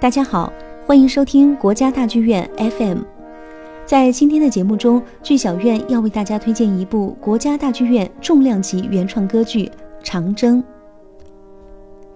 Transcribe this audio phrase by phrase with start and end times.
[0.00, 0.50] 大家好，
[0.86, 3.00] 欢迎收听国家大剧院 FM。
[3.84, 9.66] 在今天的节目中，剧小院要为大家推荐一部国家大剧院重量级原创歌剧
[10.02, 10.58] 《长征》。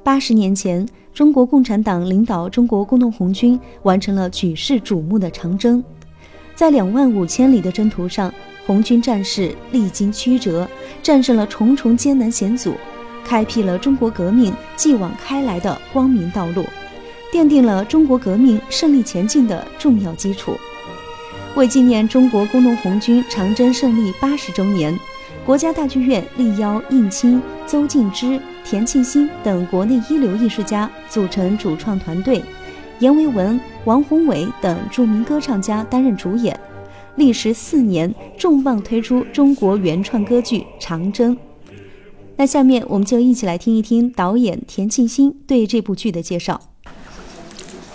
[0.03, 5.85] 八十年前，中国共产党领导中国工农红军完成了举世瞩目的长征。
[6.55, 8.33] 在两万五千里的征途上，
[8.67, 10.67] 红军战士历经曲折，
[11.03, 12.73] 战胜了重重艰难险阻，
[13.27, 16.65] 开辟了中国革命继往开来的光明道路。
[17.35, 20.53] 奠定了中国革命胜利前进的重要基础。
[21.57, 24.97] 为纪念中国工农红军长征胜利八十周年，
[25.45, 32.41] 国家大剧院力邀应钦、邹静之、田沁鑫等国内一流艺术家组成主创团队，
[33.01, 36.57] 阎维文、王宏伟等著名歌唱家担任主演，
[37.17, 41.35] 历时四年，重磅推出中国原创歌剧《长征》。
[42.37, 46.61] 那下面我们就一起来听一听导演田沁鑫对这部剧的介绍。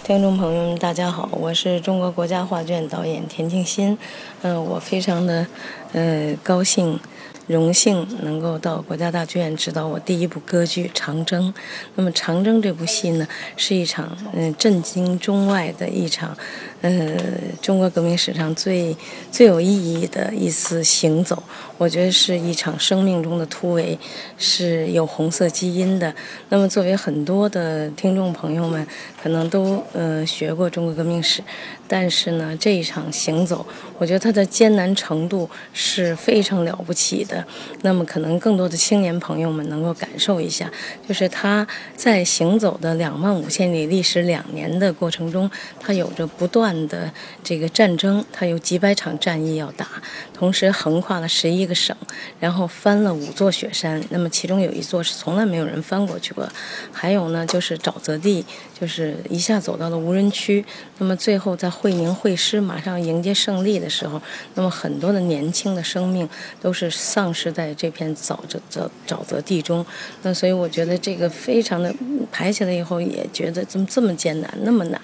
[0.10, 3.96] 观众朋友们，大家好，我是中国国家话剧院导演田沁鑫。
[4.42, 5.46] 嗯，我非常的
[5.94, 7.00] 呃高兴。
[7.46, 11.52] 荣幸能够到国家大剧院指导我第一部歌剧《长征》。
[11.96, 16.38] 那么，《长征》这部戏呢，是一场嗯震惊中外的一场，
[16.82, 17.18] 呃，
[17.62, 18.96] 中国革命史上最
[19.32, 21.42] 最有意义的一次行走。
[21.78, 23.98] 我觉得是一场生命中的突围，
[24.38, 26.14] 是有红色基因的。
[26.50, 28.86] 那么，作为很多的听众朋友们，
[29.22, 31.42] 可能都呃学过中国革命史，
[31.88, 33.66] 但是呢，这一场行走，
[33.98, 37.46] 我觉得它的艰难程度是非常了不起的。
[37.82, 40.70] 那么，可能更多的青年朋友们能够感受一下，
[41.08, 47.12] 就是他在行走的两万五千里、历时两年的过程中，他有着不断的
[47.44, 49.88] 这个战争，他有几百场战役要打，
[50.34, 51.96] 同时横跨了十一个省，
[52.40, 54.04] 然后翻了五座雪山。
[54.10, 56.48] 那么，其中有一座是从来没有人翻过去过，
[56.92, 58.46] 还有呢，就是沼泽地，
[58.80, 60.64] 就是一下走到了无人区。
[61.00, 64.22] 那么，最后在会宁会师马上迎接胜利的时候，
[64.56, 66.28] 那么很多的年轻的生命
[66.62, 67.30] 都是丧。
[67.32, 69.86] 失在这片沼泽沼沼泽地中，
[70.24, 71.94] 那所以我觉得这个非常的
[72.34, 75.00] 排起来以后，也觉得怎么这么艰难，那么难。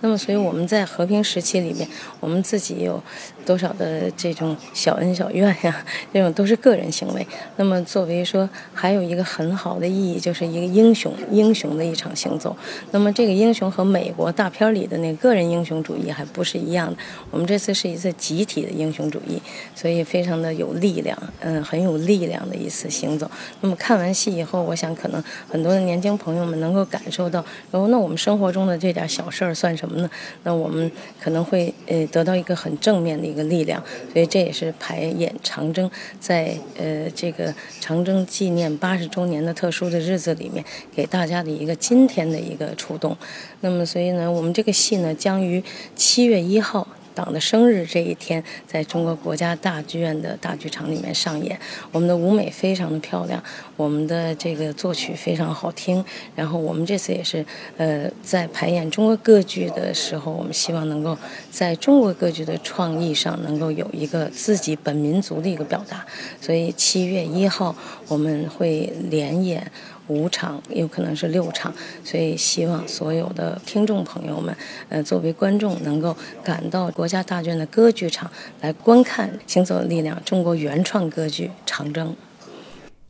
[0.00, 1.86] 那么，所以我们在和和平时期里面，
[2.18, 3.02] 我们自己有
[3.44, 5.84] 多少的这种小恩小怨呀？
[6.12, 7.26] 这种都是个人行为。
[7.56, 12.56] 那么，作为说还有一个很好的意义，就是一个英雄英雄的一场行走。
[12.92, 16.96] 那么，这个英雄和美国大片里的那个人英雄主义还不是一样的。
[17.30, 19.40] 我们这次是一次集体的英雄主义，
[19.74, 21.18] 所以非常的有力量。
[21.40, 21.62] 嗯。
[21.64, 23.28] 很有力量的一次行走。
[23.60, 30.08] 那么看完戏以后，我想可能很多的年轻朋友们能够感受到，哦，那我们生活中的这点小事儿算什么呢？
[30.44, 30.88] 那我们
[31.20, 33.82] 可能会呃得到一个很正面的一一个力量。
[34.12, 35.90] 所以这也是排演长征
[36.20, 40.64] 在呃这个长征纪念八十周年的特殊的日子里面，
[40.94, 43.16] 给大家的一个今天的一个触动。
[43.60, 45.62] 那么所以呢，我们这个戏呢将于
[45.96, 46.86] 七月一号。
[47.14, 51.58] 党的生日这一天，在中国国家大剧院的大剧场里面上演。
[51.92, 53.42] 我们的舞美非常的漂亮，
[53.76, 56.04] 我们的这个作曲非常好听。
[56.34, 57.44] 然后我们这次也是，
[57.76, 61.16] 呃，在排演中国歌剧的时候，我们希望能够
[61.50, 66.04] 在中国歌剧的创意上能够有一个自己本民族的一个表达。
[66.40, 67.74] 所以七月一号
[68.08, 69.70] 我们会连演。
[70.08, 71.72] 五场有可能是六场，
[72.04, 74.54] 所以希望所有的听众朋友们，
[74.88, 82.08] 呃，作为观众能够赶到国家大剧院的歌剧场来观看《行走的力量》中国原创歌剧《长征》。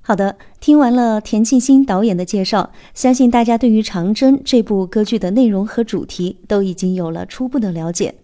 [0.03, 8.15] 好的，听完了田沁鑫导演的介绍，相信大家对于《长征》这部歌剧的内容和主题都已经有了初步的了解。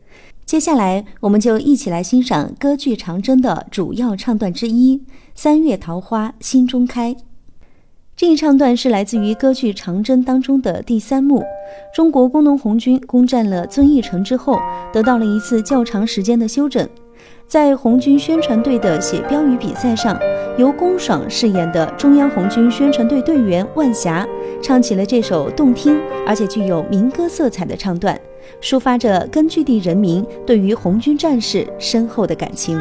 [0.44, 4.98] 接下来，我们就一起来欣赏歌剧《长征》的主要唱段之一
[5.34, 7.14] 《三月桃花心中开》。
[8.20, 11.42] 这一唱段是来自于歌剧《长征》当中的第三幕。
[11.94, 14.60] 中国工农红军攻占了遵义城之后，
[14.92, 16.86] 得到了一次较长时间的休整。
[17.46, 20.20] 在红军宣传队的写标语比赛上，
[20.58, 24.28] 由龚爽饰演的中央红军宣传队队员万霞，
[24.62, 28.20] 唱起了这首动听而且具有民歌色彩的唱段，
[28.60, 32.78] 抒发着根据地人民对于红军战士深厚的感情。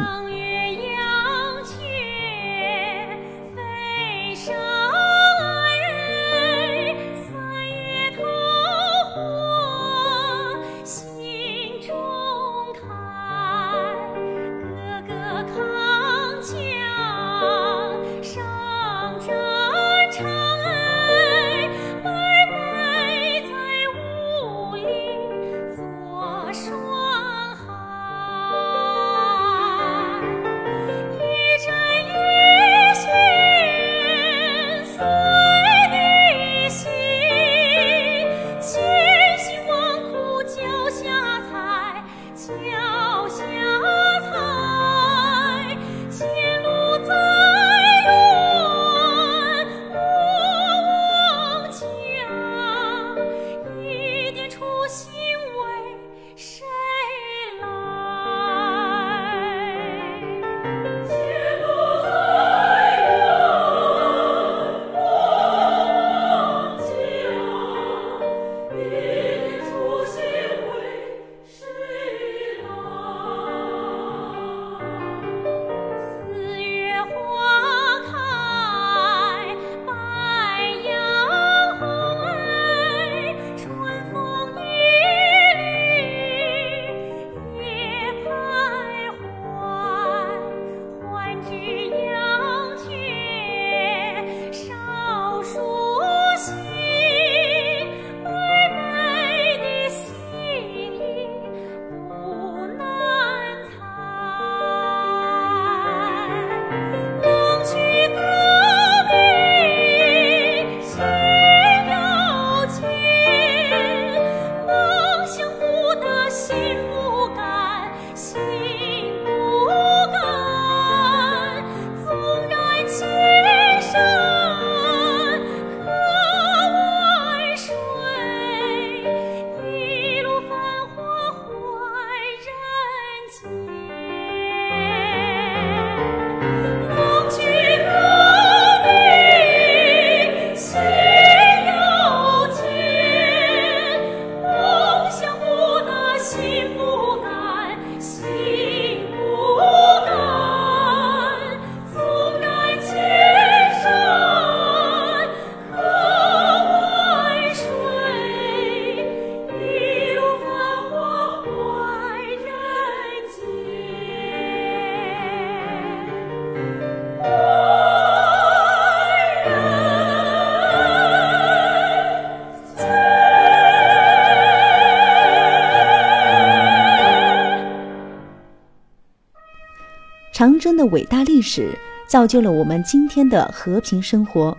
[180.40, 181.68] 长征的伟大历史
[182.08, 184.56] 造就了我们今天的和平生活。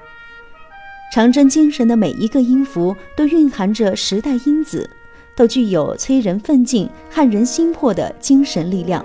[1.11, 4.87] 长征精神的每一个音符都蕴含着时代因子，
[5.35, 9.03] 都具有催人奋进、撼人心魄的精神力量。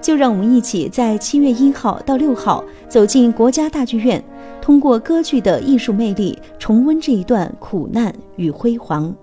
[0.00, 4.24] 就让我们一起在七月一号到六号走进国家大剧院，
[4.62, 9.14] 通过歌剧的艺术魅力，重温这一段苦难与辉煌。